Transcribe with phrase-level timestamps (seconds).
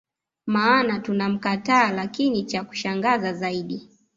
[0.45, 3.89] maana tunamkataa Lakini cha kushangaza zaidi